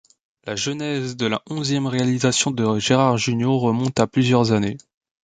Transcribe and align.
La 0.45 0.55
genèse 0.55 1.15
de 1.15 1.27
la 1.27 1.43
onzième 1.47 1.85
réalisation 1.85 2.49
de 2.49 2.79
Gérard 2.79 3.17
Jugnot 3.17 3.59
remonte 3.59 3.99
à 3.99 4.07
plusieurs 4.07 4.51
années. 4.51 4.77